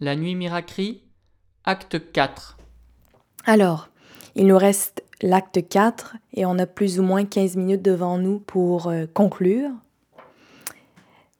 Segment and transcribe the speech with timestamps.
[0.00, 1.02] La nuit Miracri,
[1.64, 2.56] acte 4.
[3.46, 3.88] Alors,
[4.36, 8.38] il nous reste l'acte 4 et on a plus ou moins 15 minutes devant nous
[8.38, 9.70] pour euh, conclure.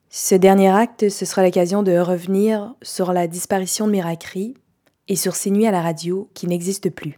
[0.09, 4.55] Ce dernier acte, ce sera l'occasion de revenir sur la disparition de Miracri
[5.07, 7.17] et sur ses nuits à la radio qui n'existent plus.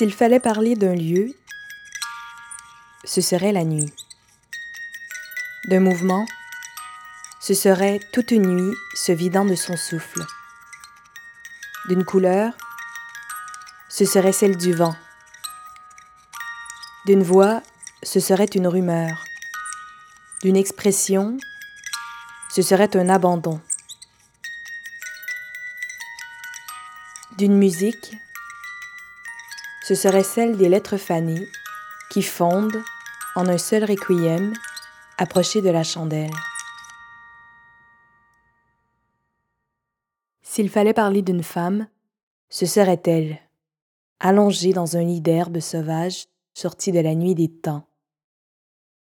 [0.00, 1.30] S'il fallait parler d'un lieu,
[3.04, 3.92] ce serait la nuit.
[5.68, 6.24] D'un mouvement,
[7.38, 10.24] ce serait toute une nuit se vidant de son souffle.
[11.90, 12.54] D'une couleur,
[13.90, 14.96] ce serait celle du vent.
[17.04, 17.62] D'une voix,
[18.02, 19.22] ce serait une rumeur.
[20.40, 21.36] D'une expression,
[22.48, 23.60] ce serait un abandon.
[27.36, 28.16] D'une musique,
[29.90, 31.48] ce serait celle des lettres fanées
[32.12, 32.80] qui fondent
[33.34, 34.52] en un seul requiem
[35.18, 36.30] approché de la chandelle.
[40.42, 41.88] S'il fallait parler d'une femme,
[42.50, 43.40] ce serait elle,
[44.20, 47.84] allongée dans un lit d'herbe sauvage sorti de la nuit des temps.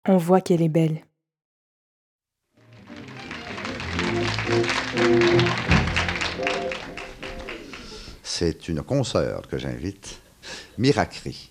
[0.07, 1.07] On voit qu'elle est belle.
[8.23, 10.21] C'est une consoeur que j'invite
[10.78, 11.50] Miracri.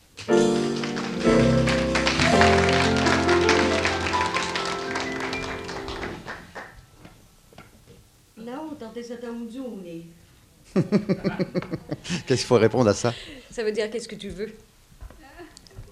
[12.26, 13.14] Qu'est-ce qu'il faut répondre à ça?
[13.50, 14.52] Ça veut dire qu'est-ce que tu veux?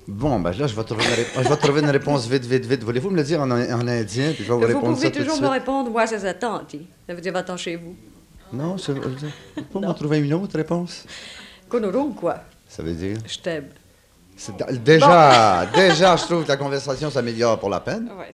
[0.06, 2.66] Bon, ben là, je vais trouver une, réponse, je vais trouver une réponse vite, vite,
[2.66, 2.84] vite.
[2.84, 5.12] Voulez-vous me le dire en, en indien, puis je vais vous Vous répondre pouvez ça
[5.12, 5.46] tout toujours suite?
[5.46, 6.64] me répondre, moi, ça s'attend.
[7.08, 7.96] Ça veut dire va-t'en chez vous.
[8.52, 11.06] Non, je ne peux m'en trouver une autre réponse?
[11.70, 12.44] Konoron, quoi?
[12.74, 13.20] Ça veut dire?
[13.28, 13.70] Je t'aime.
[14.84, 18.12] Déjà, déjà, je trouve que la conversation s'améliore pour la peine.
[18.18, 18.32] Ouais.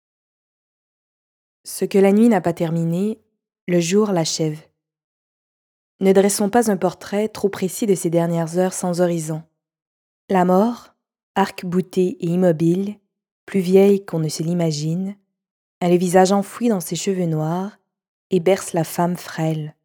[1.66, 3.20] Ce que la nuit n'a pas terminé,
[3.68, 4.58] le jour l'achève.
[6.00, 9.44] Ne dressons pas un portrait trop précis de ces dernières heures sans horizon.
[10.30, 10.96] La mort,
[11.36, 12.96] arc-boutée et immobile,
[13.46, 15.18] plus vieille qu'on ne se l'imagine,
[15.82, 17.78] a le visage enfoui dans ses cheveux noirs
[18.32, 19.76] et berce la femme frêle.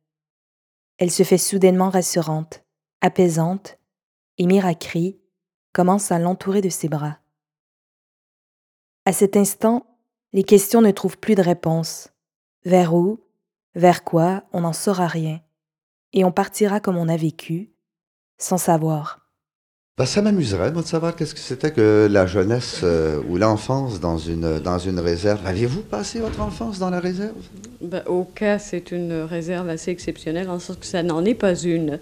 [0.99, 2.63] Elle se fait soudainement rassurante,
[3.01, 3.81] apaisante,
[4.39, 5.19] et Miracri
[5.72, 7.19] commence à l'entourer de ses bras.
[9.05, 9.87] À cet instant,
[10.33, 12.09] les questions ne trouvent plus de réponse.
[12.65, 13.21] Vers où
[13.75, 15.41] Vers quoi On n'en saura rien.
[16.12, 17.71] Et on partira comme on a vécu,
[18.39, 19.21] sans savoir.
[19.97, 24.00] Ben, ça m'amuserait, moi, de savoir qu'est-ce que c'était que la jeunesse euh, ou l'enfance
[24.00, 25.47] dans une, dans une réserve.
[25.47, 27.37] Aviez-vous passé votre enfance dans la réserve?
[27.81, 31.55] Ben, au cas, c'est une réserve assez exceptionnelle, en sorte que ça n'en est pas
[31.55, 32.00] une.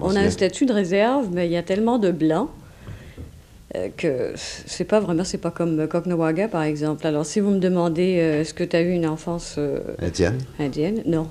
[0.00, 2.50] On a un statut de réserve, mais il y a tellement de blancs
[3.74, 7.06] euh, que c'est pas vraiment, c'est pas comme Cocknowaga, par exemple.
[7.06, 10.38] Alors, si vous me demandez, euh, est-ce que tu as eu une enfance euh, Indienne?
[10.58, 11.02] indienne?
[11.06, 11.28] Non.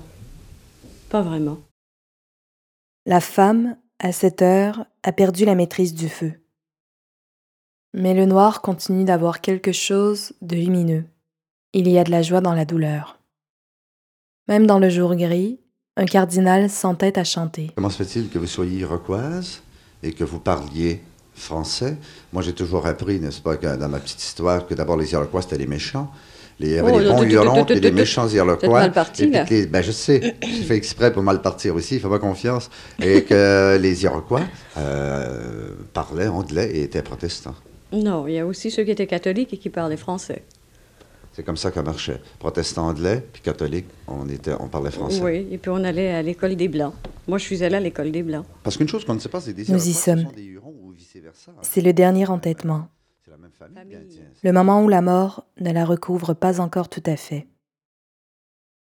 [1.08, 1.58] Pas vraiment.
[3.06, 6.32] La femme, à cette heure, a perdu la maîtrise du feu.
[7.94, 11.04] Mais le noir continue d'avoir quelque chose de lumineux.
[11.74, 13.18] Il y a de la joie dans la douleur.
[14.48, 15.60] Même dans le jour gris,
[15.96, 17.70] un cardinal s'entête à chanter.
[17.74, 19.60] Comment se fait-il que vous soyez iroquoise
[20.02, 21.00] et que vous parliez
[21.34, 21.96] français?
[22.32, 25.42] Moi, j'ai toujours appris, n'est-ce pas, que dans ma petite histoire, que d'abord les Iroquois,
[25.42, 26.10] c'était les méchants.
[26.58, 28.80] Les, il y avait Oh, les là, bons Hurons et les méchants Iroquois.
[28.80, 32.18] mal parti, Et puis ben, je sais, j'ai fait exprès pour mal partir aussi, fais-moi
[32.18, 32.70] confiance.
[33.02, 34.42] Et que les Iroquois
[34.78, 37.54] euh, parlaient anglais et étaient protestants.
[37.92, 40.42] Non, il y a aussi ceux qui étaient catholiques et qui parlaient français.
[41.32, 42.20] C'est comme ça que ça marchait.
[42.38, 45.20] Protestants anglais, puis catholiques, on, était, on parlait français.
[45.22, 46.94] Oui, et puis on allait à l'école des Blancs.
[47.26, 48.44] Moi, je suis allée à l'école des Blancs.
[48.62, 50.26] Parce qu'une chose qu'on ne sait pas, c'est des Nous y sommes.
[51.62, 52.88] C'est le dernier entêtement,
[53.24, 53.98] C'est la même famille.
[54.42, 57.48] Le moment où la mort ne la recouvre pas encore tout à fait.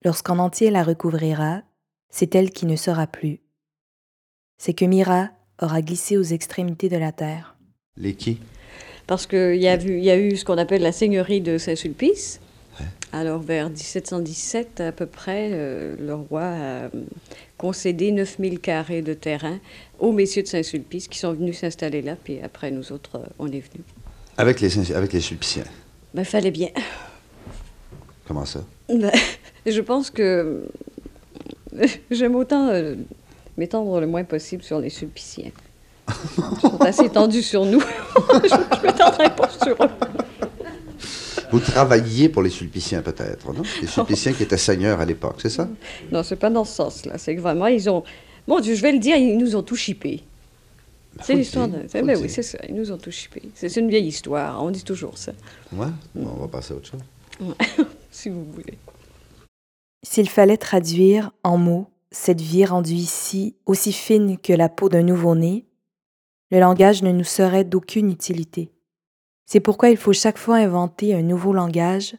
[0.04, 1.62] Lorsqu'en entier la recouvrira,
[2.08, 3.40] c'est elle qui ne sera plus.
[4.58, 5.30] C'est que Mira
[5.60, 7.56] aura glissé aux extrémités de la terre.
[7.96, 8.40] Les qui?
[9.08, 12.40] Parce qu'il y, y a eu ce qu'on appelle la seigneurie de Saint-Sulpice.
[13.12, 16.90] Alors, vers 1717, à peu près, euh, le roi a
[17.56, 19.58] concédé 9000 carrés de terrain
[19.98, 23.46] aux messieurs de Saint-Sulpice qui sont venus s'installer là, puis après, nous autres, euh, on
[23.46, 23.84] est venus.
[24.36, 25.64] Avec les, avec les Sulpiciens.
[26.12, 26.68] Ben, fallait bien.
[28.26, 28.62] Comment ça?
[28.88, 29.10] Ben,
[29.66, 30.68] je pense que
[32.10, 32.94] j'aime autant euh,
[33.56, 35.50] m'étendre le moins possible sur les Sulpiciens.
[36.38, 37.80] Ils sont assez tendus sur nous.
[38.16, 39.90] je ne m'étendrai pas sur eux.
[41.50, 43.62] Vous travailliez pour les Sulpiciens, peut-être, non?
[43.80, 45.68] Les Sulpiciens qui étaient seigneurs à l'époque, c'est ça?
[46.12, 47.16] Non, c'est pas dans ce sens-là.
[47.16, 48.04] C'est que vraiment, ils ont.
[48.46, 50.22] Mon Dieu, je vais le dire, ils nous ont tout chippé.
[51.16, 51.86] Ben, C'est l'histoire de.
[51.92, 52.58] Ben oui, c'est ça.
[52.68, 53.42] Ils nous ont tout chippé.
[53.54, 54.62] C'est une vieille histoire.
[54.62, 55.32] On dit toujours ça,
[55.72, 57.00] Ouais, bon, on va passer à autre chose.
[58.10, 58.78] si vous voulez.
[60.06, 65.02] S'il fallait traduire en mots cette vie rendue ici aussi fine que la peau d'un
[65.02, 65.64] nouveau-né,
[66.50, 68.72] le langage ne nous serait d'aucune utilité.
[69.46, 72.16] C'est pourquoi il faut chaque fois inventer un nouveau langage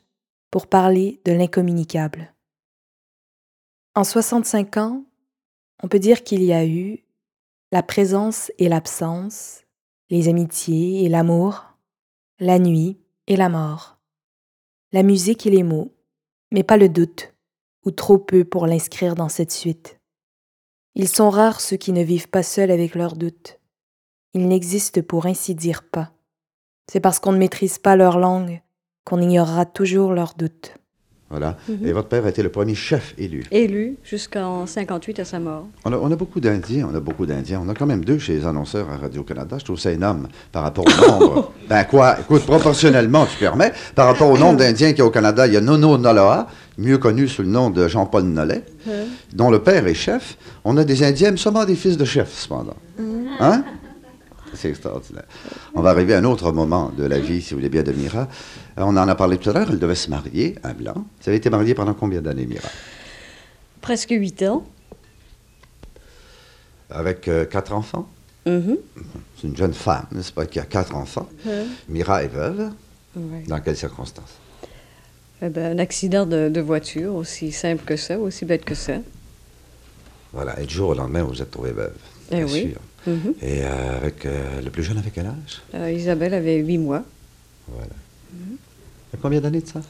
[0.51, 2.33] pour parler de l'incommunicable.
[3.95, 5.05] En 65 ans,
[5.83, 7.03] on peut dire qu'il y a eu
[7.71, 9.61] la présence et l'absence,
[10.09, 11.65] les amitiés et l'amour,
[12.39, 12.97] la nuit
[13.27, 13.99] et la mort,
[14.91, 15.93] la musique et les mots,
[16.51, 17.33] mais pas le doute,
[17.85, 19.99] ou trop peu pour l'inscrire dans cette suite.
[20.95, 23.58] Ils sont rares ceux qui ne vivent pas seuls avec leurs doutes.
[24.33, 26.11] Ils n'existent pour ainsi dire pas.
[26.91, 28.61] C'est parce qu'on ne maîtrise pas leur langue
[29.05, 30.73] qu'on ignorera toujours leurs doutes.
[31.29, 31.57] Voilà.
[31.67, 31.85] Mhm.
[31.85, 33.45] Et votre père a été le premier chef élu.
[33.51, 35.67] Élu jusqu'en 58 à sa mort.
[35.85, 37.61] On a, on a beaucoup d'Indiens, on a beaucoup d'Indiens.
[37.63, 39.57] On a quand même deux chez les annonceurs à Radio-Canada.
[39.59, 41.53] Je trouve ça énorme par rapport au nombre.
[41.69, 45.11] ben quoi, écoute, proportionnellement, tu permets, par rapport au nombre d'Indiens qu'il y a au
[45.11, 46.47] Canada, il y a Nono Noloa,
[46.79, 48.63] mieux connu sous le nom de Jean-Paul Nollet,
[49.33, 50.35] dont le père est chef.
[50.63, 52.77] On a des Indiens, mais seulement des fils de chefs, cependant.
[53.39, 53.63] Hein?
[54.55, 55.23] C'est extraordinaire.
[55.75, 57.91] On va arriver à un autre moment de la vie, si vous voulez bien, de
[57.91, 58.21] Mira.
[58.77, 60.93] Euh, On en a parlé tout à l'heure, elle devait se marier, un blanc.
[60.95, 62.67] Vous avez été mariée pendant combien d'années, Mira?
[63.81, 64.65] Presque 8 ans.
[66.89, 68.07] Avec euh, quatre enfants?
[68.45, 68.77] Mhm.
[69.39, 71.29] C'est une jeune femme, n'est-ce pas, qui a quatre enfants?
[71.47, 72.71] Euh, Mira est veuve.
[73.15, 73.43] ouais.
[73.47, 74.33] Dans quelles circonstances?
[75.41, 78.93] Eh ben, un accident de, de voiture, aussi simple que ça, aussi bête que ça.
[80.33, 81.93] Voilà, et du jour au lendemain, vous vous êtes trouvée veuve.
[82.31, 82.61] Eh bien oui.
[82.71, 82.79] sûr.
[83.07, 83.33] Mhm.
[83.41, 85.61] Et euh, avec euh, le plus jeune, avec quel âge?
[85.75, 87.03] Euh, Isabelle avait 8 mois.
[87.67, 87.91] Voilà.
[88.33, 88.57] Mhm.
[88.57, 89.81] Il y a combien d'années de ça?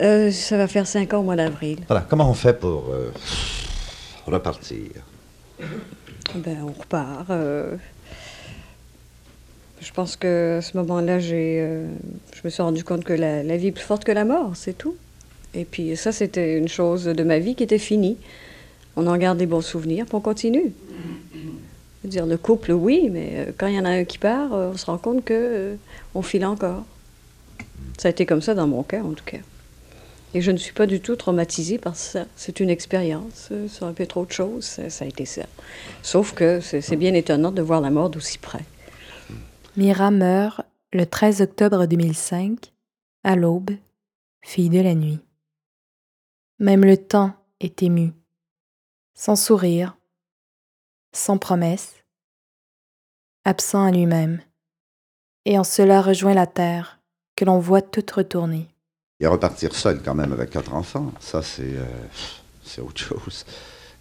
[0.00, 1.78] Euh, ça va faire 5 ans au mois d'avril.
[1.88, 3.10] Voilà, comment on fait pour euh,
[4.26, 4.78] repartir?
[6.34, 7.30] Ben, on repart.
[7.30, 7.76] euh.
[9.80, 11.58] Je pense que à ce moment-là, j'ai,
[12.34, 14.52] je me suis rendu compte que la, la vie est plus forte que la mort,
[14.54, 14.96] c'est tout.
[15.54, 18.16] Et puis ça, c'était une chose de ma vie qui était finie.
[18.96, 20.72] On en garde des bons souvenirs, puis on continue.
[22.06, 24.70] Dire, le couple, oui, mais euh, quand il y en a un qui part, euh,
[24.72, 25.76] on se rend compte que euh,
[26.14, 26.84] on file encore.
[27.98, 29.38] Ça a été comme ça dans mon cas, en tout cas.
[30.32, 32.26] Et je ne suis pas du tout traumatisée par ça.
[32.36, 33.50] C'est une expérience.
[33.68, 34.64] Ça aurait pu être autre chose.
[34.64, 35.46] Ça, ça a été ça.
[36.02, 38.64] Sauf que c'est bien étonnant de voir la mort d'aussi près.
[39.76, 40.62] Mira meurt
[40.92, 42.72] le 13 octobre 2005,
[43.24, 43.70] à l'aube,
[44.42, 45.18] fille de la nuit.
[46.58, 48.12] Même le temps est ému,
[49.14, 49.96] sans sourire,
[51.16, 51.94] sans promesse,
[53.44, 54.40] absent à lui-même,
[55.44, 56.98] et en cela rejoint la terre
[57.36, 58.66] que l'on voit toute retourner.
[59.20, 61.84] Et repartir seul quand même avec quatre enfants, ça c'est euh,
[62.64, 63.46] c'est autre chose.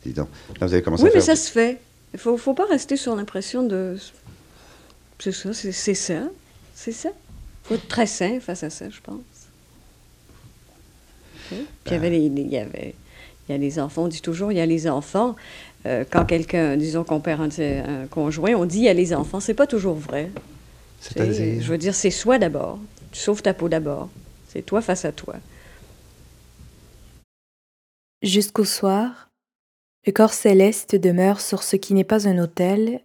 [0.03, 0.27] Dis donc.
[0.59, 1.35] Là, vous avez commencé Oui, à mais faire...
[1.37, 1.79] ça se fait.
[2.13, 3.97] Il faut, faut pas rester sur l'impression de.
[5.19, 6.23] C'est ça, c'est ça.
[6.73, 7.09] C'est ça.
[7.09, 9.21] Il faut être très sain face à ça, je pense.
[11.49, 12.95] Puis il y avait les, les- il y avait.
[13.47, 15.35] Il y a les enfants, on dit toujours, il y a les enfants.
[15.85, 19.13] Euh, quand quelqu'un, disons qu'on perd un, un conjoint, on dit il y a les
[19.13, 19.39] enfants.
[19.39, 20.31] C'est pas toujours vrai.
[20.99, 21.61] C'est-à-dire?
[21.61, 22.79] Je veux dire, c'est soi d'abord.
[23.11, 24.09] Tu sauves ta peau d'abord.
[24.47, 25.35] C'est toi face à toi.
[28.21, 29.29] Jusqu'au soir,
[30.07, 33.01] le corps céleste demeure sur ce qui n'est pas un autel,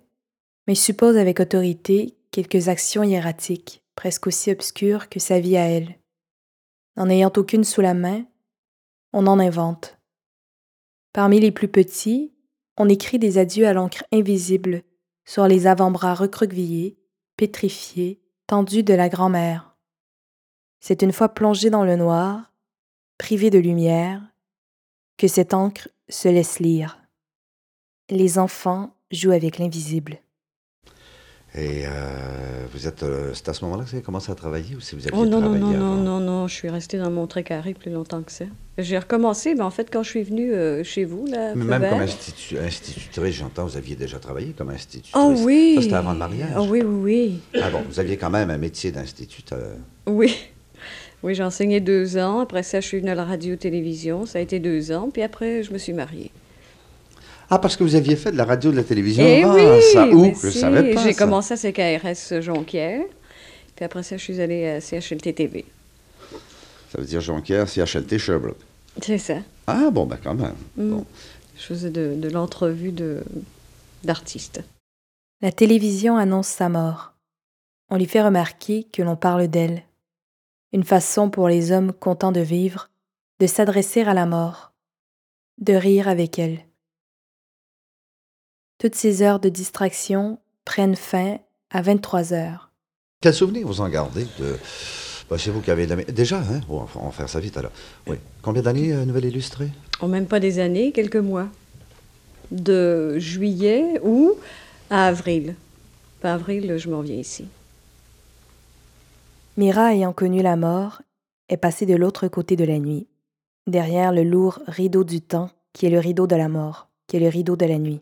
[0.66, 5.96] mais suppose avec autorité quelques actions hiératiques, presque aussi obscures que sa vie à elle.
[6.96, 8.24] N'en ayant aucune sous la main,
[9.12, 9.98] on en invente.
[11.12, 12.32] Parmi les plus petits,
[12.76, 14.82] on écrit des adieux à l'encre invisible
[15.24, 16.96] sur les avant-bras recroquevillés,
[17.36, 19.76] pétrifiés, tendus de la grand-mère.
[20.80, 22.52] C'est une fois plongé dans le noir,
[23.18, 24.22] privé de lumière,
[25.18, 26.98] que cette encre se laisse lire.
[28.08, 30.18] Les enfants jouent avec l'invisible.
[31.56, 31.90] Et euh,
[32.72, 34.94] vous êtes, euh, c'est à ce moment-là que vous avez commencé à travailler ou si
[34.94, 35.96] vous aviez Oh non, non, travaillé non, non, avant?
[36.02, 38.44] non, non, je suis restée dans mon carré plus longtemps que ça.
[38.78, 41.90] J'ai recommencé, mais en fait, quand je suis venue euh, chez vous, là, Mais même
[41.90, 45.12] comme institu- institutrice, j'entends, vous aviez déjà travaillé comme institutrice.
[45.16, 45.72] Oh oui!
[45.76, 46.52] Ça, c'était avant le mariage.
[46.56, 47.60] Oh oui, oui, oui.
[47.60, 49.72] Ah bon, vous aviez quand même un métier d'instituteur.
[50.06, 50.36] Oui.
[51.22, 52.38] Oui, j'ai enseigné deux ans.
[52.40, 54.24] Après ça, je suis venue à la radio-télévision.
[54.24, 55.10] Ça a été deux ans.
[55.12, 56.30] Puis après, je me suis mariée.
[57.50, 59.24] Ah, parce que vous aviez fait de la radio, de la télévision.
[59.26, 59.82] Eh ah, oui!
[59.92, 60.34] ça, où?
[60.40, 63.02] Je si, savais pas J'ai commencé à CKRS Jonquière.
[63.74, 65.64] Puis après ça, je suis allée à CHLT TV.
[66.92, 68.56] Ça veut dire Jonquière, CHLT, Sherbrooke.
[69.02, 69.38] C'est ça.
[69.66, 70.54] Ah bon, ben quand même.
[70.76, 70.90] Mm.
[70.90, 71.06] Bon.
[71.56, 73.22] Je faisais de, de l'entrevue de,
[74.04, 74.62] d'artistes.
[75.42, 77.14] La télévision annonce sa mort.
[77.90, 79.82] On lui fait remarquer que l'on parle d'elle.
[80.72, 82.90] une façon pour les hommes contents de vivre
[83.40, 84.72] de s'adresser à la mort,
[85.58, 86.58] de rire avec elle.
[88.80, 91.36] Toutes ces heures de distraction prennent fin
[91.68, 92.70] à 23 heures.
[93.20, 94.56] Quel souvenir vous en gardez de...
[95.28, 95.86] Bah, c'est vous qui avez...
[96.06, 96.62] Déjà, hein?
[96.70, 97.72] on va faire ça vite alors.
[98.06, 98.16] Oui.
[98.40, 99.68] Combien d'années, euh, Nouvelle Illustrée?
[100.00, 101.48] En même pas des années, quelques mois.
[102.50, 104.32] De juillet ou
[104.88, 105.56] à avril.
[106.22, 107.48] Pas avril, je m'en reviens ici.
[109.58, 111.02] Mira, ayant connu la mort,
[111.50, 113.08] est passée de l'autre côté de la nuit,
[113.66, 117.20] derrière le lourd rideau du temps qui est le rideau de la mort, qui est
[117.20, 118.00] le rideau de la nuit.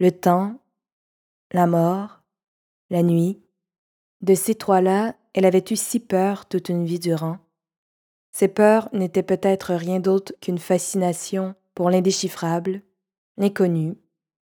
[0.00, 0.58] Le temps,
[1.52, 2.22] la mort,
[2.88, 3.42] la nuit,
[4.22, 7.36] de ces trois-là, elle avait eu si peur toute une vie durant.
[8.32, 12.80] Ces peurs n'étaient peut-être rien d'autre qu'une fascination pour l'indéchiffrable,
[13.36, 13.98] l'inconnu,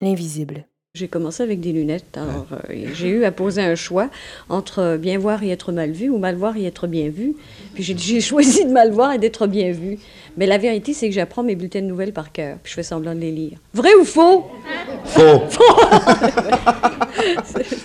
[0.00, 0.68] l'invisible.
[0.94, 2.18] J'ai commencé avec des lunettes.
[2.18, 4.10] Alors, euh, j'ai eu à poser un choix
[4.50, 7.34] entre bien voir et être mal vu ou mal voir et être bien vu.
[7.72, 9.98] Puis j'ai choisi de mal voir et d'être bien vu.
[10.36, 12.58] Mais la vérité, c'est que j'apprends mes bulletins de nouvelles par cœur.
[12.62, 13.56] Puis je fais semblant de les lire.
[13.72, 14.44] Vrai ou faux?
[15.06, 15.40] Faux!
[15.48, 15.64] Faux!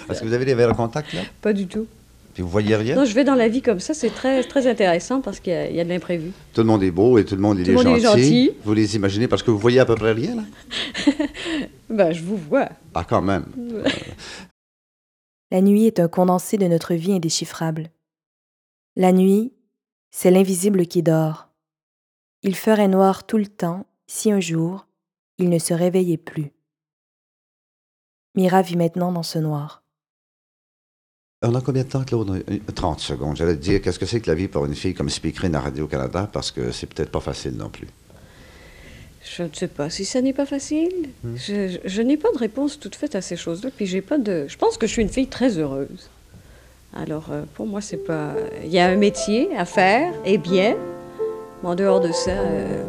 [0.09, 1.21] Est-ce que vous avez des verres de contact, là?
[1.41, 1.87] Pas du tout
[2.41, 2.95] vous voyez rien?
[2.95, 3.93] Non, je vais dans la vie comme ça.
[3.93, 6.31] C'est très, très intéressant parce qu'il y, a de l'imprévu.
[6.53, 7.65] Tout le monde est beau et tout le monde, est,
[7.99, 8.51] gentil.
[8.63, 10.43] Vous les imaginez parce que vous voyez à peu près rien, là?
[11.89, 12.69] ben, je vous vois.
[12.93, 13.45] Ah, quand même.
[15.51, 17.89] la nuit est un condensé de notre vie indéchiffrable.
[18.95, 19.53] La nuit,
[20.11, 21.49] c'est l'invisible qui dort.
[22.43, 24.87] Il ferait noir tout le temps si un jour,
[25.37, 26.51] il ne se réveillait plus.
[28.35, 29.83] Mira vit maintenant dans ce noir.
[31.43, 32.43] On a combien de temps, Claude?
[32.73, 33.37] 30 secondes.
[33.37, 35.59] J'allais te dire, qu'est-ce que c'est que la vie pour une fille comme speakerine à
[35.59, 36.27] Radio-Canada?
[36.33, 37.87] Parce que c'est peut-être pas facile non plus.
[39.21, 41.09] Je ne sais pas si ça n'est pas facile.
[41.23, 41.35] Hmm.
[41.35, 43.69] Je, n'ai pas de réponse toute faite à ces choses-là.
[43.75, 44.47] Puis j'ai pas de.
[44.47, 46.09] Je pense que je suis une fille très heureuse.
[46.95, 48.33] Alors, euh, pour moi, c'est pas.
[48.63, 50.75] Il y a un métier à faire, et bien.
[51.61, 52.31] Mais en dehors de ça.
[52.31, 52.83] Euh,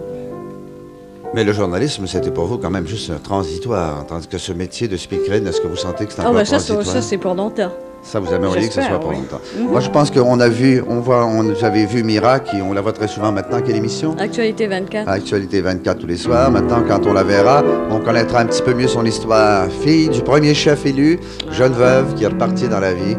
[1.35, 4.07] mais le journalisme, c'était pour vous quand même juste un transitoire.
[4.07, 6.45] Tandis que ce métier de speakerine, est-ce que vous sentez que c'est un oh, peu
[6.45, 6.87] transitoire?
[6.87, 7.73] Ça, c'est pour longtemps.
[8.03, 9.41] Ça, vous aimeriez que ce soit pour longtemps.
[9.59, 12.81] Moi, je pense qu'on a vu, on voit, on, avez vu Mira, qui, on la
[12.81, 13.61] voit très souvent maintenant.
[13.61, 14.17] Quelle émission?
[14.19, 15.09] Actualité 24.
[15.09, 16.51] Actualité 24 tous les soirs.
[16.51, 19.69] Maintenant, quand on la verra, on connaîtra un petit peu mieux son histoire.
[19.71, 21.19] Fille du premier chef élu,
[21.51, 23.17] jeune veuve qui est repartie dans la vie.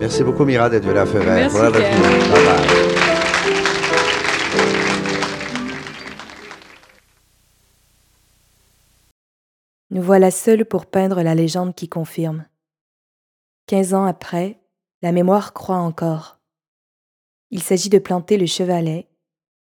[0.00, 1.56] Merci beaucoup, Mira, d'être venue à Feu Merci,
[9.90, 12.44] Nous voilà seuls pour peindre la légende qui confirme.
[13.66, 14.60] Quinze ans après,
[15.00, 16.38] la mémoire croit encore.
[17.50, 19.08] Il s'agit de planter le chevalet,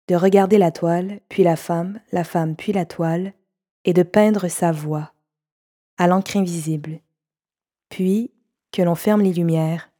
[0.08, 3.34] de regarder la toile, puis la femme, la femme, puis la toile,
[3.86, 5.14] et de peindre sa voix,
[5.98, 7.02] à l'encre invisible.
[7.90, 8.32] Puis
[8.72, 9.92] que l'on ferme les lumières,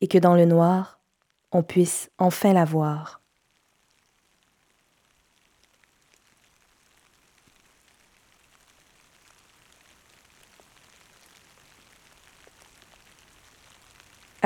[0.00, 1.00] et que dans le noir,
[1.50, 3.17] on puisse enfin la voir.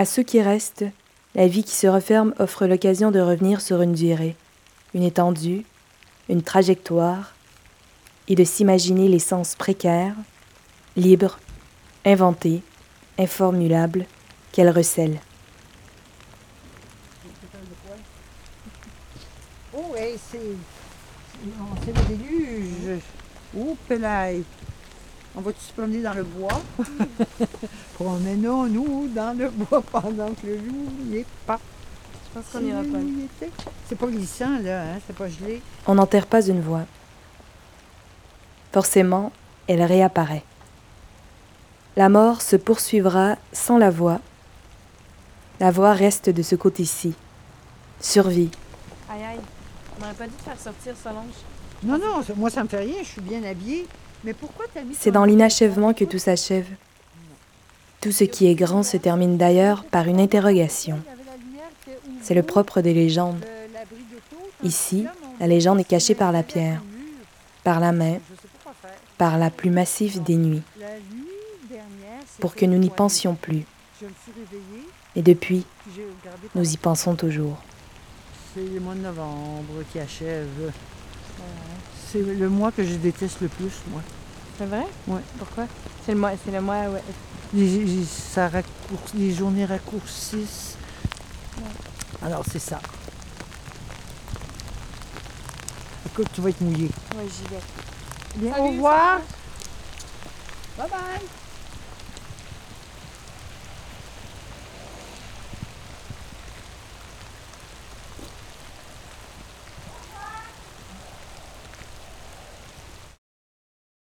[0.02, 0.84] À ceux qui restent,
[1.36, 4.34] la vie qui se referme offre l'occasion de revenir sur une durée,
[4.94, 5.64] une étendue,
[6.28, 7.36] une trajectoire,
[8.26, 10.16] et de s'imaginer l'essence précaire,
[10.96, 11.38] libre,
[12.04, 12.62] inventée,
[13.16, 14.06] informulable
[14.50, 15.20] qu'elle recèle.
[19.72, 20.40] Oh, c'est.
[21.84, 23.02] C'est le déluge.
[23.54, 23.76] Ouh,
[25.36, 26.60] on va se promener dans le bois.
[27.94, 31.58] Promenons-nous dans le bois pendant que le loup n'y est pas.
[32.14, 33.48] Je pense qu'on n'ira pas.
[33.88, 34.98] C'est pas glissant, là, hein?
[35.06, 35.62] c'est pas gelé.
[35.86, 36.84] On n'enterre pas une voix.
[38.72, 39.32] Forcément,
[39.68, 40.44] elle réapparaît.
[41.96, 44.20] La mort se poursuivra sans la voix.
[45.60, 47.14] La voix reste de ce côté-ci.
[48.00, 48.50] Survie.
[49.10, 49.40] Aïe aïe,
[49.96, 51.34] on n'aurait pas dit de faire sortir Solange.
[51.82, 53.86] Non, non, moi ça me fait rien, je suis bien habillée.
[54.92, 56.68] C'est dans l'inachèvement que tout s'achève.
[58.00, 61.00] Tout ce qui est grand se termine d'ailleurs par une interrogation.
[62.20, 63.44] C'est le propre des légendes.
[64.62, 65.06] Ici,
[65.40, 66.80] la légende est cachée par la pierre,
[67.64, 68.18] par la main,
[69.18, 70.62] par la plus massive des nuits,
[72.40, 73.64] pour que nous n'y pensions plus.
[75.14, 75.64] Et depuis,
[76.54, 77.58] nous y pensons toujours.
[78.54, 80.72] C'est le mois de novembre qui achève.
[82.12, 84.02] C'est le mois que je déteste le plus, moi.
[84.58, 84.86] C'est vrai?
[85.08, 85.20] Oui.
[85.38, 85.64] Pourquoi?
[86.04, 87.02] C'est le mois, c'est le mois, ouais.
[87.54, 88.50] Les, ça
[89.14, 90.76] les journées raccourcissent.
[92.22, 92.80] Alors, c'est ça.
[96.06, 96.90] Écoute, tu vas être mouillé.
[97.16, 97.62] Oui, j'y vais.
[98.36, 99.20] Bien, au revoir.
[100.76, 101.41] Bye bye.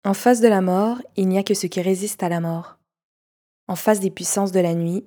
[0.05, 2.79] En face de la mort, il n'y a que ce qui résiste à la mort.
[3.69, 5.05] En face des puissances de la nuit,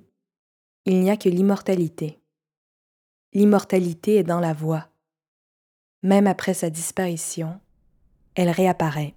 [0.86, 2.18] il n'y a que l'immortalité.
[3.34, 4.88] L'immortalité est dans la voix.
[6.02, 7.60] Même après sa disparition,
[8.36, 9.15] elle réapparaît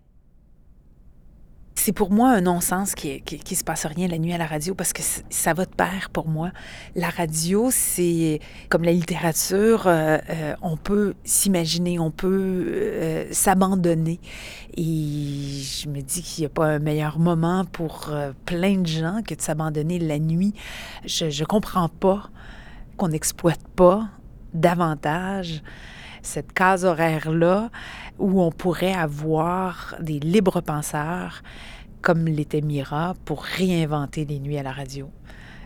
[1.79, 4.75] c'est pour moi un non-sens qui, qui, se passe rien la nuit à la radio
[4.75, 6.51] parce que ça va de pair pour moi.
[6.93, 14.19] La radio, c'est comme la littérature, euh, euh, on peut s'imaginer, on peut euh, s'abandonner.
[14.75, 18.11] Et je me dis qu'il n'y a pas un meilleur moment pour
[18.45, 20.53] plein de gens que de s'abandonner la nuit.
[21.05, 22.29] Je ne comprends pas
[22.97, 24.09] qu'on n'exploite pas
[24.53, 25.63] davantage
[26.29, 27.71] cette case horaire-là
[28.19, 31.41] où on pourrait avoir des libres penseurs
[32.01, 35.09] comme l'était Mira pour réinventer les nuits à la radio.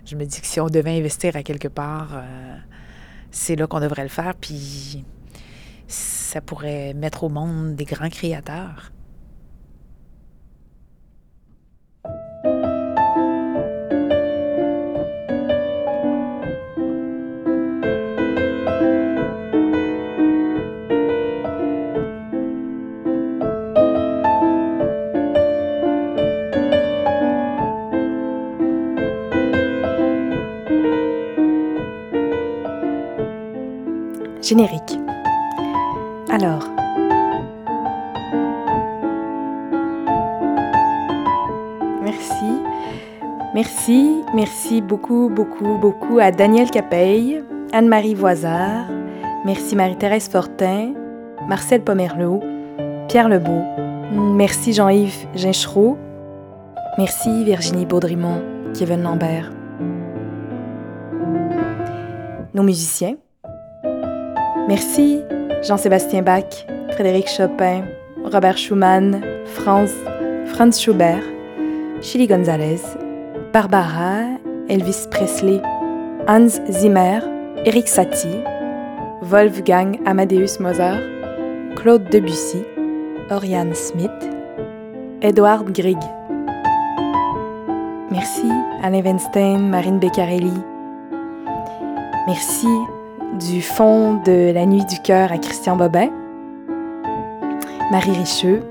[0.06, 2.58] Je me dis que si on devait investir à quelque part, euh,
[3.30, 5.04] c'est là qu'on devrait le faire, puis
[5.88, 8.92] ça pourrait mettre au monde des grands créateurs.
[36.30, 36.70] Alors.
[42.04, 42.46] Merci.
[43.56, 48.86] Merci, merci beaucoup, beaucoup, beaucoup à Daniel Capeille, Anne-Marie Voisard,
[49.46, 50.94] merci Marie-Thérèse Fortin,
[51.48, 52.40] Marcel Pomerleau,
[53.08, 53.62] Pierre Lebeau,
[54.12, 55.98] merci Jean-Yves Ginchereau,
[56.98, 58.42] merci Virginie Baudrimont,
[58.74, 59.52] Kevin Lambert.
[62.56, 63.18] Nos musiciens,
[64.68, 65.20] Merci
[65.62, 67.84] Jean-Sébastien Bach, Frédéric Chopin,
[68.24, 69.92] Robert Schumann, Franz,
[70.46, 71.24] Franz Schubert,
[72.02, 72.82] Chili Gonzalez,
[73.52, 74.38] Barbara,
[74.70, 75.62] Elvis Presley,
[76.28, 77.20] Hans Zimmer,
[77.66, 78.40] Eric Satie,
[79.22, 81.02] Wolfgang Amadeus Mozart,
[81.76, 82.64] Claude Debussy,
[83.30, 84.12] Oriane Smith,
[85.22, 86.00] Edward Grieg.
[88.12, 88.48] Merci
[88.82, 90.54] Alain Weinstein, Marine Beccarelli.
[92.28, 92.68] Merci
[93.40, 96.10] du fond de La Nuit du cœur à Christian Bobin,
[97.92, 98.62] Marie Richeux,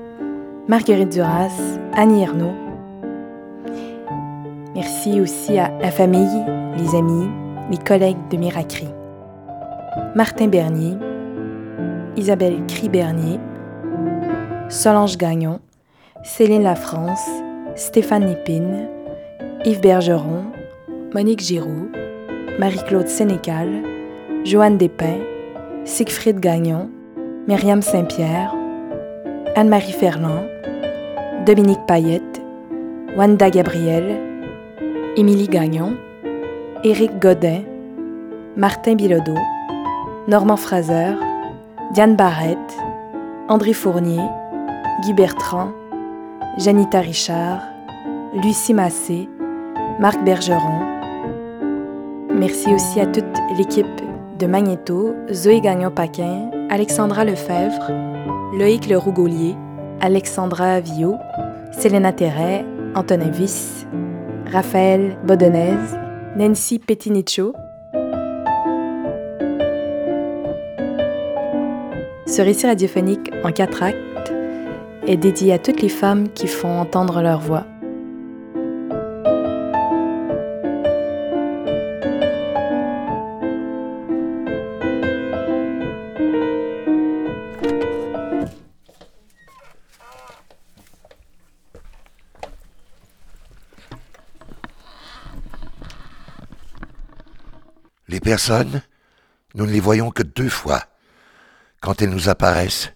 [0.67, 1.51] Marguerite Duras,
[1.93, 2.53] Annie Ernaux.
[4.73, 6.45] Merci aussi à la famille,
[6.77, 7.27] les amis,
[7.69, 8.87] les collègues de Miracri.
[10.15, 10.97] Martin Bernier,
[12.15, 13.39] Isabelle Cry-Bernier,
[14.69, 15.59] Solange Gagnon,
[16.23, 17.27] Céline Lafrance,
[17.75, 18.87] Stéphane Lépine,
[19.65, 20.45] Yves Bergeron,
[21.13, 21.89] Monique Giroux,
[22.59, 23.92] Marie-Claude Sénécal,
[24.43, 25.21] Joanne Despins,
[25.85, 26.89] Siegfried Gagnon,
[27.47, 28.53] Myriam Saint-Pierre,
[29.55, 30.43] Anne-Marie Ferland,
[31.45, 32.41] Dominique Payette,
[33.15, 34.19] Wanda Gabriel,
[35.15, 35.95] Émilie Gagnon,
[36.83, 37.61] Éric Godin,
[38.57, 39.37] Martin Bilodeau,
[40.27, 41.13] Normand Fraser,
[41.93, 42.57] Diane Barrette,
[43.47, 44.21] André Fournier,
[45.03, 45.71] Guy Bertrand,
[46.57, 47.61] Janita Richard,
[48.43, 49.29] Lucie Massé,
[49.99, 50.81] Marc Bergeron.
[52.29, 53.23] Merci aussi à toute
[53.57, 53.85] l'équipe
[54.37, 57.91] de Magnéto, Zoé Gagnon-Paquin, Alexandra Lefebvre,
[58.57, 59.55] Loïc Le Rougolier,
[60.01, 61.15] Alexandra Villot,
[61.71, 62.65] Selena Terret,
[62.95, 63.85] Antonin Viss,
[64.51, 65.77] Raphaël Bodenez,
[66.35, 67.53] Nancy Petinicho.
[72.25, 74.33] Ce récit radiophonique en quatre actes
[75.07, 77.65] est dédié à toutes les femmes qui font entendre leur voix.
[98.33, 98.81] Personnes,
[99.53, 100.83] nous ne les voyons que deux fois,
[101.81, 102.89] quand elles nous apparaissent,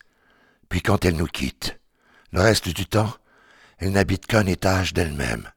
[0.68, 1.80] puis quand elles nous quittent.
[2.32, 3.14] Le reste du temps,
[3.78, 5.48] elles n'habitent qu'un étage d'elles-mêmes.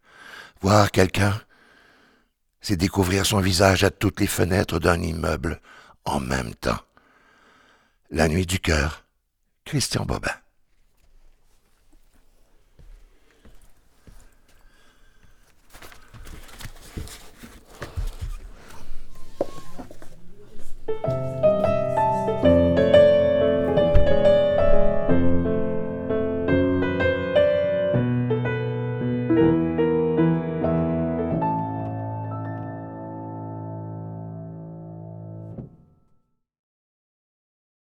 [0.60, 1.40] Voir quelqu'un,
[2.60, 5.62] c'est découvrir son visage à toutes les fenêtres d'un immeuble
[6.04, 6.82] en même temps.
[8.10, 9.06] La nuit du cœur,
[9.64, 10.36] Christian Bobin.